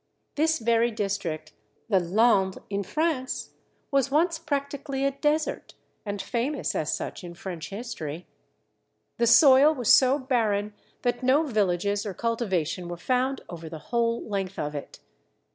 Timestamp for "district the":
0.89-1.99